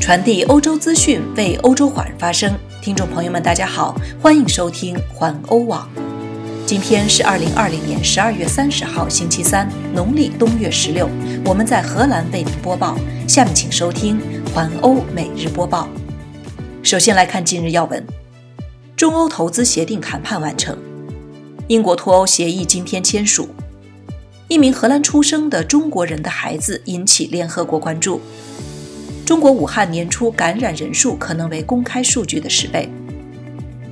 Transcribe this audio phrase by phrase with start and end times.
[0.00, 2.58] 传递欧洲资讯，为欧洲华人发声。
[2.80, 5.88] 听众朋友们，大家好，欢迎收听环欧网。
[6.66, 11.08] 今天是二零二零年十二月三十号，星期三，农历冬月十六。
[11.44, 12.96] 我们在荷兰为您播报。
[13.28, 14.18] 下面请收听
[14.54, 15.86] 环欧每日播报。
[16.82, 18.04] 首先来看今日要闻：
[18.96, 20.78] 中欧投资协定谈判完成，
[21.68, 23.50] 英国脱欧协议今天签署。
[24.48, 28.20] 一名荷兰出生的中国人的孩子引起联合国关注。
[29.30, 32.90] 中国武汉年初感染人数可能为公开数据的十倍。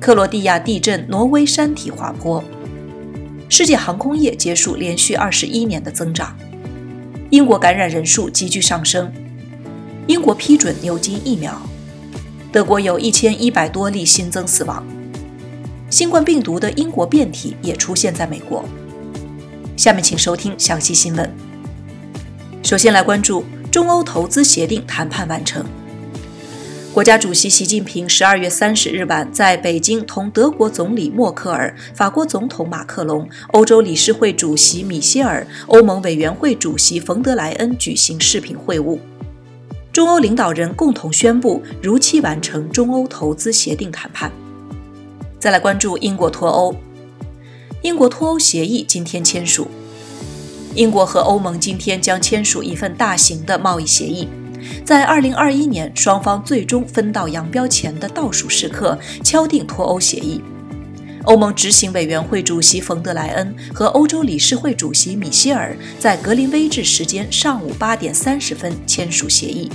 [0.00, 2.42] 克罗地亚地震，挪威山体滑坡。
[3.46, 6.34] 世界航空业结束连续二十一年的增长。
[7.28, 9.12] 英国感染人数急剧上升。
[10.06, 11.60] 英国批准牛津疫苗。
[12.50, 14.82] 德国有一千一百多例新增死亡。
[15.90, 18.64] 新冠病毒的英国变体也出现在美国。
[19.76, 21.30] 下面请收听详细新闻。
[22.62, 23.44] 首先来关注。
[23.76, 25.62] 中欧投资协定谈判完成。
[26.94, 38.98] 国家主席习近平十二月三十日晚在北京同德国总理默克尔、法国总统马克龙、欧洲理事会主席米歇尔、欧盟委员会主席冯德莱恩举行视频会晤。
[39.92, 44.32] 中欧领导人共同宣布如期完成中欧投资协定谈判。
[45.38, 46.74] 再来关注英国脱欧。
[47.82, 49.68] 英国脱欧协议今天签署。
[50.76, 54.28] 英国和欧盟今天将签署一份大型的贸易协议，
[54.84, 60.42] 在2021年双方最终分道扬镳前的倒数时刻敲定脱欧协议。
[61.24, 69.70] 欧盟执行委员会主席冯德莱恩和欧洲理事会主席米歇尔在格林威治时间上午八点三十分签署协议。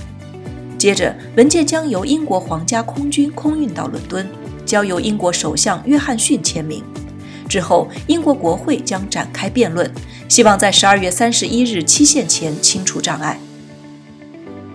[0.77, 4.29] 接着，文件将由英国皇家空军空运到伦敦，
[4.67, 6.83] 交由英国首相约翰逊签名。
[7.51, 9.91] 之后，英国国会将展开辩论，
[10.29, 13.37] 希望在十二月三十一日期限前清除障碍。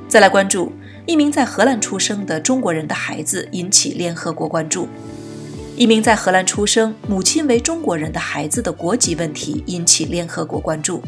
[0.06, 0.70] 再来关注
[1.06, 4.86] 一名在荷兰出生的中国人的孩子引起联合国关注。
[5.74, 11.00] 一名在荷兰出生、母亲为中国人的孩子的国籍问题引起联合国关注。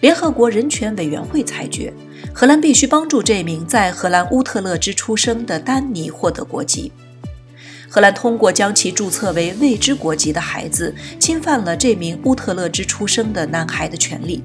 [0.00, 1.92] 联合国人权委员会裁决，
[2.32, 6.90] 荷兰必须帮助这名在荷兰乌特勒支出生的丹尼获得国籍。
[7.88, 14.42] 荷兰通过将其注册为未知国籍的孩子，侵犯了这名乌特勒支出生的男孩的权利。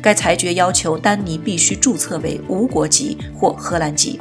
[0.00, 4.20] 该裁决要求丹尼必须注册为无国籍或荷兰籍。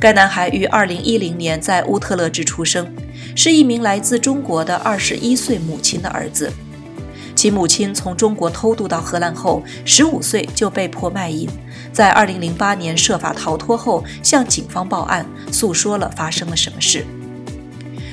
[0.00, 2.92] 该男孩于2010年在乌特勒支出生，
[3.36, 6.50] 是一名来自中国的21岁母亲的儿子。
[7.36, 11.48] 其母亲从中国偷渡到荷兰后，15岁就被迫卖淫，
[11.92, 17.04] 在2008年设法逃脱后，向警方报案，诉说了发生了什么事。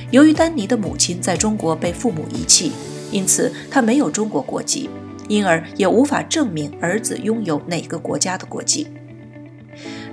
[0.09, 2.71] 由于丹尼的母亲在中国被父母遗弃，
[3.11, 4.89] 因此他没有中国国籍，
[5.27, 8.87] 因而也无法证明儿子拥有哪个国家的国籍。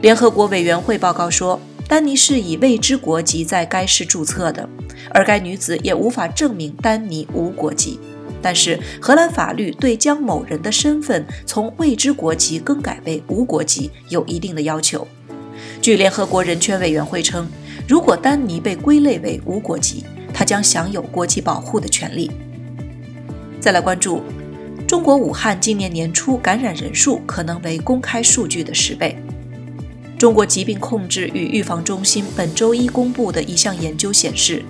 [0.00, 4.68] 联合国委员会报告说，丹尼是以未知国籍在该市注册的，
[5.10, 8.00] 而该女子也无法证明丹尼无国籍。
[8.42, 15.06] 但是，荷兰法律对将某人的身份从未知国籍更改为无国籍有一定的要求。
[15.80, 17.48] 据联合国人权委员会称。
[17.86, 22.30] 如果丹尼被归类为无国籍，他将享有国籍保护的权利。
[23.60, 24.22] 再来关注，
[24.88, 29.18] 中国武汉今年年初感染人数可能为公开数据的十倍。
[30.18, 34.62] 中国疾病控制与预防中心本周一公布的一项研究显示，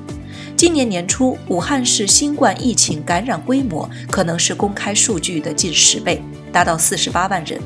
[0.56, 7.60] 今年年初武汉市新冠疫情感染规模可能是公开数据的近十倍，达到四十八万人。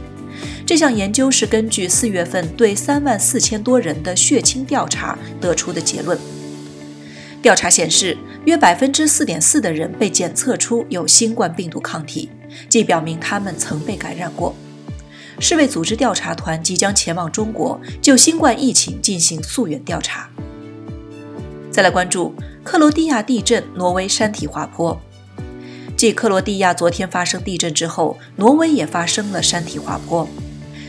[0.69, 6.19] 这项研究是根据四月份对三万四千多人的血清调查得出的结论。
[7.41, 8.15] 调查显示，
[8.45, 12.29] 约百分之四点四的人被检测出有新冠病毒抗体，
[12.69, 14.55] 即表明他们曾被感染过。
[15.41, 20.29] 世卫组织调查团即将前往中国，就新冠疫情进行溯源调查。
[21.71, 25.01] 再来关注克罗地亚地震，挪威山体滑坡。
[25.97, 30.29] 继克罗地亚昨天发生地震之后，挪威也发生了山体滑坡。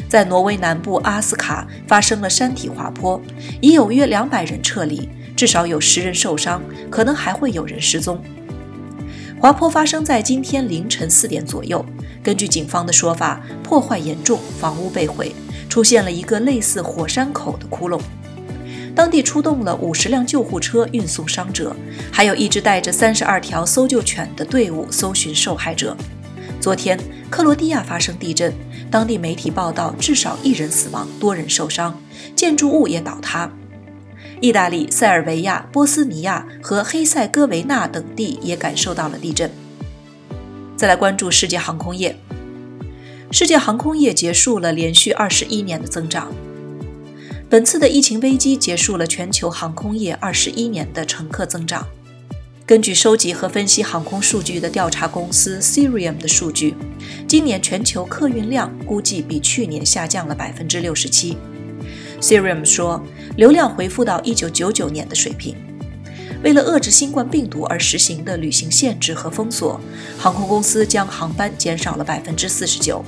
[0.09, 3.21] 在挪威南部阿斯卡发生了山体滑坡，
[3.61, 8.19] 已有约两百人撤离，至少有十人受伤，可能还会有人失踪。
[9.39, 11.85] 滑坡发生在今天凌晨四点左右。
[12.23, 15.33] 根据警方的说法，破坏严重，房屋被毁，
[15.69, 18.01] 出现了一个类似火山口的窟窿。
[18.95, 21.73] 当地出动了五十辆救护车运送伤者，
[22.11, 25.95] 还有一支带着三十二条搜救犬的队伍搜寻受害者。
[26.59, 26.99] 昨天，
[27.29, 28.53] 克罗地亚发生地震，
[28.91, 31.99] 当地媒体报道至少一人死亡，多人受伤，
[32.35, 33.51] 建筑物也倒塌。
[34.41, 39.51] 意大利、塞尔维亚、波斯尼亚和黑塞哥维那等地也感受到了地震。
[40.75, 42.17] 再来关注世界航空业，
[43.31, 46.31] 世界航空业结束了连续二十一年的增长。
[47.49, 51.85] 本次的疫情危机结束了全球航空业二十一年的乘客增长。
[52.69, 56.75] 根据收集和分析航空数据的调查公司 Cirium 的数据，
[57.27, 61.35] 今年全球客运量估计比去年下降了百分之六十七。
[62.21, 63.03] Cirium 说，
[63.37, 65.55] 流量恢复到一九九九年的水平。
[66.43, 69.81] 为了遏制新冠病毒而实行的旅行限制和封锁，
[70.19, 73.03] 航空公司将航班减少了百分之四十九。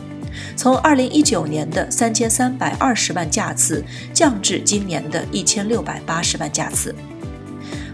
[0.55, 6.95] 从二零一九年的三千三百二十万架次降至今年的一千六百八十万架次。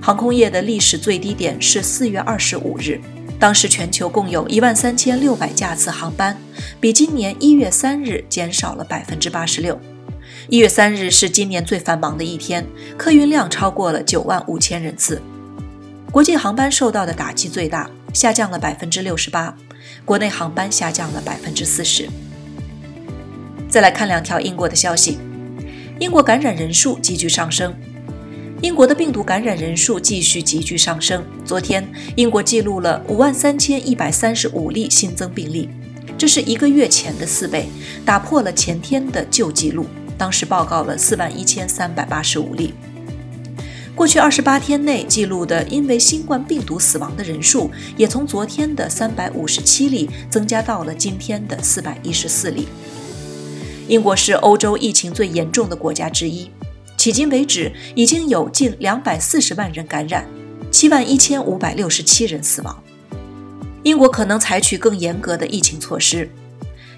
[0.07, 2.98] 航空业的历史最低点是四月二十五日，
[3.38, 6.38] 当时全球共有一万三千六百架次航班，
[6.80, 9.77] 比今年一月三日减少了百分之八十六。
[10.48, 12.65] 一月三日是今年最繁忙的一天，
[12.98, 15.21] 客运量超过了九万五千人次。
[16.09, 19.57] 国际航班受到的打击最大，下降了百分之六十八，
[20.06, 22.07] 国内航班下降了百分之四十。
[23.68, 25.18] 再来看两条英国的消息：
[26.00, 27.75] 英国感染人数急剧上升，
[28.62, 31.24] 英国的病毒感染人数继续急剧上升。
[31.45, 35.69] 昨天，英国记录了五万三千一百三十五例新增病例，
[36.18, 37.69] 这是一个月前的四倍，
[38.04, 39.86] 打破了前天的旧纪录，
[40.18, 42.74] 当时报告了四万一千三百八十五例。
[43.94, 52.68] 过去二十八天内记录的因为新冠病毒死亡的人数，也从昨天的三百五十七例增加到了今天的四百一十四例。
[53.88, 56.50] 英国是欧洲疫情最严重的国家之一，
[56.97, 60.27] 迄今为止已经有近两百四十万人感染，
[60.71, 62.83] 七万一千五百六十七人死亡。
[63.83, 66.29] 英国可能采取更严格的疫情措施。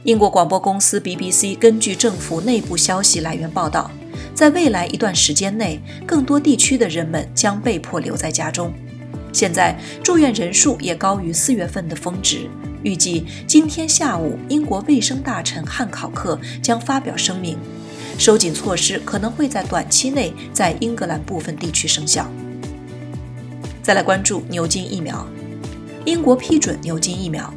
[0.04, 3.92] 英国广播公司 BBC 根据政府内部消息来源报道，
[4.34, 8.74] 在未来一段时间内，更多地区的人们将被迫留在家中。
[9.34, 12.50] 现在住院人数也高于四月份的峰值。
[12.82, 17.58] 预计今天下午，英国卫生大臣汉考克将发表声明，
[18.20, 22.30] 收紧措施可能会在短期内在英格兰部分地区生效。
[23.82, 25.26] 再来关注牛津疫苗，
[26.04, 27.52] 英国批准牛津疫苗，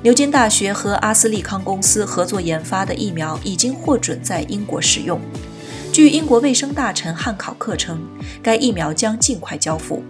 [0.00, 5.20] 牛津大学和阿斯利康公司合作研发的疫苗已经获准在英国使用。
[5.92, 8.00] 据英国卫生大臣汉考克称，
[8.40, 10.04] 该疫苗将尽快交付。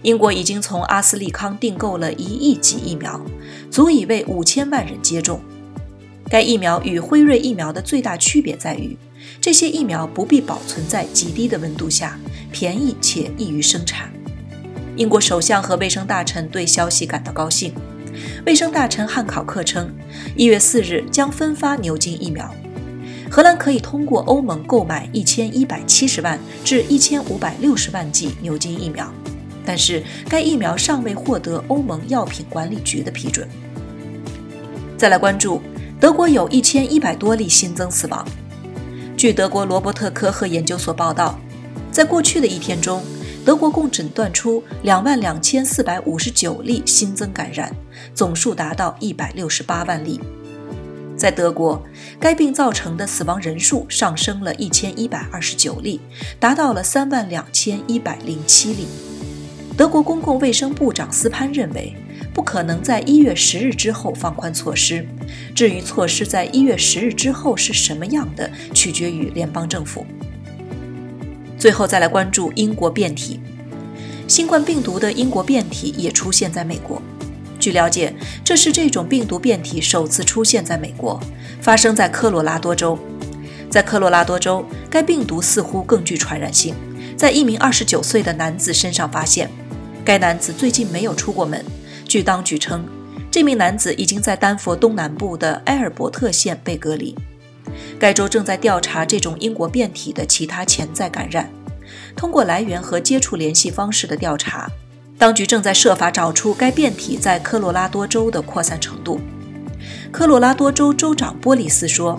[0.00, 3.20] 英国已经从阿斯利康订购了一亿剂疫苗，
[3.70, 5.38] 足以为五千万人接种。
[6.28, 8.96] 该疫苗与辉瑞疫苗的最大区别在于，
[9.40, 12.18] 这些疫苗不必保存在极低的温度下，
[12.50, 14.10] 便宜且易于生产。
[14.96, 17.72] 英国首相和卫生大臣对消息感到高兴。
[18.44, 19.94] 卫生大臣汉考克称，
[20.34, 22.52] 一月四日将分发牛津疫苗。
[23.30, 29.12] 荷兰可以通过欧盟购买一千一百七十万至一千五百六十万剂牛津疫苗。
[29.64, 33.48] 但是该疫苗尚未获得欧盟药品管理局的批准。
[34.96, 35.60] 再来关注，
[35.98, 38.26] 德国有一千一百多例新增死亡。
[39.16, 41.38] 据德国罗伯特科赫研究所报道，
[41.90, 43.02] 在过去的一天中，
[43.46, 47.74] 德国共诊断出两万两千四百五十九例新增感染，
[48.14, 50.20] 总数达到一百六十八万例。
[51.16, 51.82] 在德国，
[52.20, 55.98] 该病造成的死亡人数上升了一千一百二十九例，
[56.38, 58.86] 达到了三万两千一百零七例。
[59.78, 61.96] 德国公共卫生部长斯潘认为，
[62.36, 65.08] 不可能在一月十日之后放宽措施。
[65.54, 70.04] 至于措施在一月十日之后是什么样的，取决于联邦政府。
[71.58, 73.40] 最后再来关注英国变体，
[74.28, 77.00] 新冠病毒的英国变体也出现在美国。
[77.58, 78.12] 据了解，
[78.44, 81.18] 这是这种病毒变体首次出现在美国，
[81.62, 82.98] 发生在科罗拉多州。
[83.70, 86.74] 在科罗拉多州，该病毒似乎更具传染性，
[87.16, 89.50] 在一名二十九岁的男子身上发现。
[90.04, 91.64] 该男子最近没有出过门。
[92.16, 92.82] 据当局称，
[93.30, 97.14] 这名男子已经在丹佛东南部的埃尔伯特县被隔离。
[97.98, 101.50] 该州正在调查这种英国变体的其他潜在感染。
[102.16, 104.70] 通过来源和接触联系方式的调查，
[105.18, 109.20] 当局正在设法找出该变体在科罗拉多州的扩散程度。
[110.10, 112.18] 科罗拉多州州长波利斯说。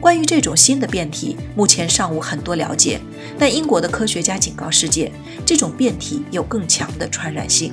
[0.00, 3.00] 关于这种新的变体，目前尚无很多了解，
[3.38, 5.10] 但英国的科学家警告世界，
[5.46, 7.72] 这种变体有更强的传染性。